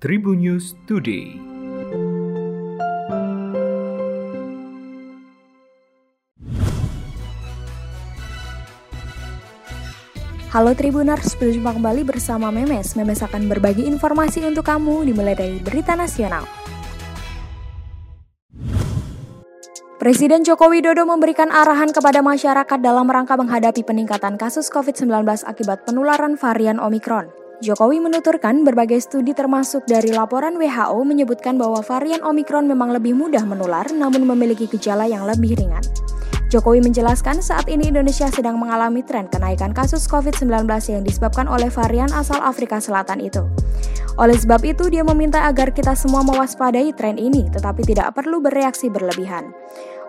[0.00, 1.36] Tribun News Today.
[10.56, 12.96] Halo Tribuners, berjumpa kembali bersama Memes.
[12.96, 16.48] Memes akan berbagi informasi untuk kamu dimulai dari berita nasional.
[20.00, 26.40] Presiden Joko Widodo memberikan arahan kepada masyarakat dalam rangka menghadapi peningkatan kasus COVID-19 akibat penularan
[26.40, 27.39] varian Omikron.
[27.60, 33.44] Jokowi menuturkan berbagai studi termasuk dari laporan WHO menyebutkan bahwa varian Omikron memang lebih mudah
[33.44, 35.84] menular namun memiliki gejala yang lebih ringan.
[36.48, 42.08] Jokowi menjelaskan saat ini Indonesia sedang mengalami tren kenaikan kasus COVID-19 yang disebabkan oleh varian
[42.16, 43.44] asal Afrika Selatan itu.
[44.16, 48.88] Oleh sebab itu, dia meminta agar kita semua mewaspadai tren ini, tetapi tidak perlu bereaksi
[48.88, 49.52] berlebihan.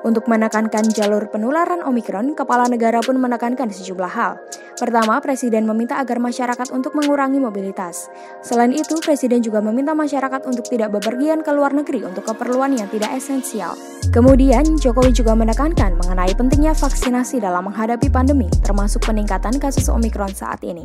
[0.02, 4.42] Untuk menekankan jalur penularan Omikron, kepala negara pun menekankan sejumlah hal.
[4.82, 8.10] Pertama, Presiden meminta agar masyarakat untuk mengurangi mobilitas.
[8.42, 12.90] Selain itu, Presiden juga meminta masyarakat untuk tidak bepergian ke luar negeri untuk keperluan yang
[12.90, 13.78] tidak esensial.
[14.10, 20.66] Kemudian, Jokowi juga menekankan mengenai pentingnya vaksinasi dalam menghadapi pandemi, termasuk peningkatan kasus Omikron saat
[20.66, 20.82] ini.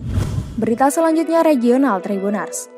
[0.60, 2.75] Berita selanjutnya regional Tribunars.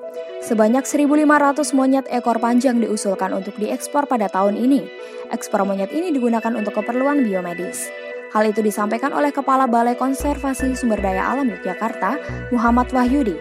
[0.48, 4.80] Sebanyak 1.500 monyet ekor panjang diusulkan untuk diekspor pada tahun ini.
[5.28, 7.92] Ekspor monyet ini digunakan untuk keperluan biomedis.
[8.32, 12.16] Hal itu disampaikan oleh Kepala Balai Konservasi Sumber Daya Alam Yogyakarta,
[12.48, 13.36] Muhammad Wahyudi.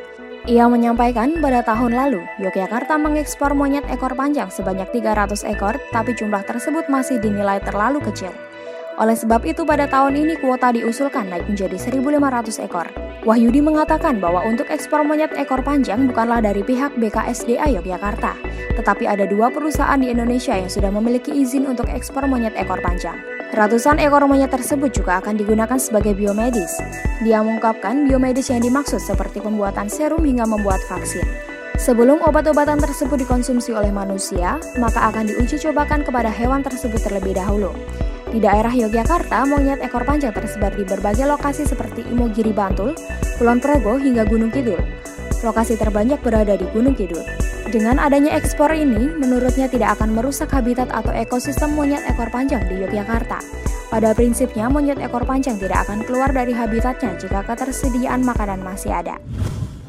[0.51, 6.43] Ia menyampaikan pada tahun lalu, Yogyakarta mengekspor monyet ekor panjang sebanyak 300 ekor, tapi jumlah
[6.43, 8.35] tersebut masih dinilai terlalu kecil.
[8.99, 13.06] Oleh sebab itu pada tahun ini kuota diusulkan naik menjadi 1.500 ekor.
[13.27, 18.39] Wahyudi mengatakan bahwa untuk ekspor monyet ekor panjang bukanlah dari pihak BKSDA Yogyakarta,
[18.79, 23.19] tetapi ada dua perusahaan di Indonesia yang sudah memiliki izin untuk ekspor monyet ekor panjang.
[23.51, 26.79] Ratusan ekor monyet tersebut juga akan digunakan sebagai biomedis.
[27.19, 31.27] Dia mengungkapkan biomedis yang dimaksud seperti pembuatan serum hingga membuat vaksin.
[31.75, 37.75] Sebelum obat-obatan tersebut dikonsumsi oleh manusia, maka akan diuji cobakan kepada hewan tersebut terlebih dahulu.
[38.27, 42.91] Di daerah Yogyakarta, monyet ekor panjang tersebar di berbagai lokasi seperti Imogiri Bantul,
[43.39, 44.75] Kulon Progo, hingga Gunung Kidul.
[45.47, 47.23] Lokasi terbanyak berada di Gunung Kidul.
[47.71, 52.83] Dengan adanya ekspor ini, menurutnya tidak akan merusak habitat atau ekosistem monyet ekor panjang di
[52.83, 53.39] Yogyakarta.
[53.87, 59.23] Pada prinsipnya, monyet ekor panjang tidak akan keluar dari habitatnya jika ketersediaan makanan masih ada.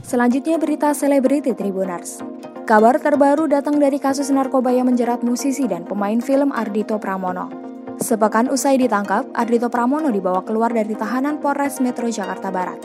[0.06, 2.22] Selanjutnya berita selebriti Tribunars.
[2.64, 7.67] Kabar terbaru datang dari kasus narkoba yang menjerat musisi dan pemain film Ardito Pramono.
[7.98, 12.78] Sepekan usai ditangkap, Ardito Pramono dibawa keluar dari tahanan Polres Metro Jakarta Barat.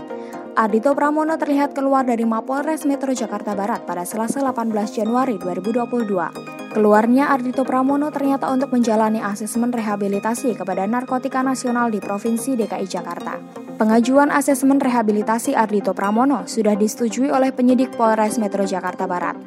[0.53, 6.73] Ardito Pramono terlihat keluar dari Mapolres Metro Jakarta Barat pada Selasa 18 Januari 2022.
[6.73, 13.38] Keluarnya Ardito Pramono ternyata untuk menjalani asesmen rehabilitasi kepada Narkotika Nasional di Provinsi DKI Jakarta.
[13.81, 19.38] Pengajuan asesmen rehabilitasi Ardito Pramono sudah disetujui oleh penyidik Polres Metro Jakarta Barat.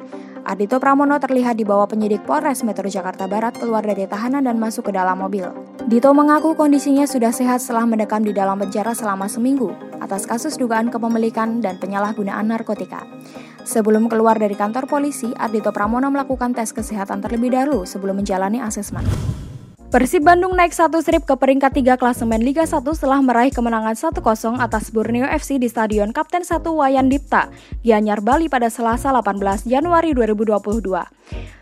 [0.47, 4.95] Ardito Pramono terlihat dibawa penyidik Polres Metro Jakarta Barat keluar dari tahanan dan masuk ke
[4.95, 5.43] dalam mobil.
[5.91, 10.87] Dito mengaku kondisinya sudah sehat setelah mendekam di dalam penjara selama seminggu atas kasus dugaan
[10.87, 13.03] kepemilikan dan penyalahgunaan narkotika.
[13.67, 19.03] Sebelum keluar dari kantor polisi, Ardito Pramono melakukan tes kesehatan terlebih dahulu sebelum menjalani asesmen.
[19.87, 24.19] Persib Bandung naik satu strip ke peringkat 3 klasemen Liga 1 setelah meraih kemenangan 1-0
[24.59, 27.47] atas Borneo FC di Stadion Kapten 1 Wayan Dipta,
[27.87, 30.83] Gianyar Bali pada Selasa 18 Januari 2022.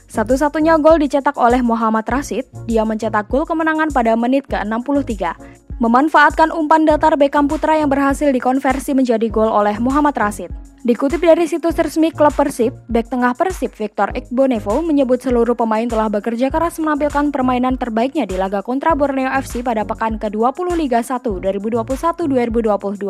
[0.10, 5.38] Satu-satunya gol dicetak oleh Muhammad Rashid, dia mencetak gol kemenangan pada menit ke-63.
[5.78, 10.50] Memanfaatkan umpan datar Beckham Putra yang berhasil dikonversi menjadi gol oleh Muhammad Rashid.
[10.86, 16.14] Dikutip dari situs resmi klub Persib, bek tengah Persib Victor Iqbonevo menyebut seluruh pemain telah
[16.14, 21.26] bekerja keras menampilkan permainan terbaiknya di laga kontra Borneo FC pada pekan ke-20 Liga 1
[21.26, 23.02] 2021-2022.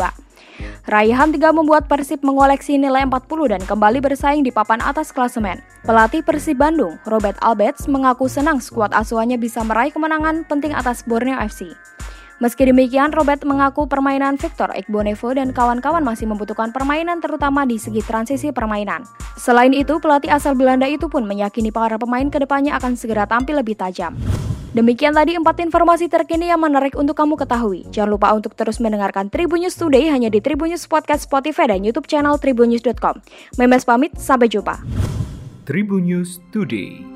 [0.88, 5.60] Raihan 3 membuat Persib mengoleksi nilai 40 dan kembali bersaing di papan atas klasemen.
[5.84, 11.36] Pelatih Persib Bandung, Robert Alberts, mengaku senang skuad asuhannya bisa meraih kemenangan penting atas Borneo
[11.44, 11.76] FC.
[12.44, 18.04] Meski demikian, Robert mengaku permainan Victor Ekbonevo dan kawan-kawan masih membutuhkan permainan terutama di segi
[18.04, 19.08] transisi permainan.
[19.40, 23.64] Selain itu, pelatih asal Belanda itu pun meyakini para pemain ke depannya akan segera tampil
[23.64, 24.20] lebih tajam.
[24.76, 27.88] Demikian tadi empat informasi terkini yang menarik untuk kamu ketahui.
[27.96, 31.88] Jangan lupa untuk terus mendengarkan Tribun News Today hanya di Tribun News Podcast Spotify dan
[31.88, 33.24] YouTube channel tribunnews.com.
[33.56, 34.84] Memes pamit, sampai jumpa.
[35.64, 37.15] Tribun News Today.